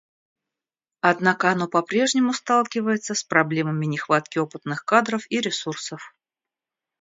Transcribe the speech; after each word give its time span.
Однако 1.01 1.51
оно 1.51 1.67
по-прежнему 1.67 2.33
сталкивается 2.33 3.13
с 3.13 3.23
проблемами 3.23 3.85
нехватки 3.85 4.39
опытных 4.39 4.83
кадров 4.83 5.27
и 5.29 5.39
ресурсов. 5.41 6.15